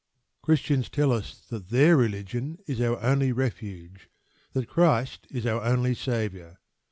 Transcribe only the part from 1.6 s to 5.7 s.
their religion is our only refuge, that Christ is our